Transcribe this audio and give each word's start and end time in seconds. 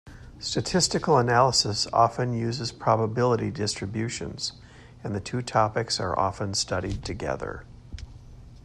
Statistical 0.39 1.19
analysis 1.19 1.85
often 1.93 2.33
uses 2.33 2.71
probability 2.71 3.51
distributions, 3.51 4.53
and 5.03 5.13
the 5.13 5.19
two 5.19 5.43
topics 5.43 5.99
are 5.99 6.17
often 6.17 6.55
studied 6.55 7.05
together. 7.05 7.65